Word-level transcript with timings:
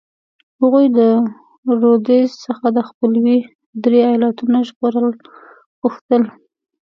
هغوی 0.61 0.85
د 0.97 0.99
رودز 1.81 2.29
څخه 2.45 2.65
د 2.77 2.79
خپلو 2.89 3.35
درې 3.83 3.99
ایالتونو 4.11 4.57
ژغورل 4.67 5.07
غوښتل. 5.79 6.23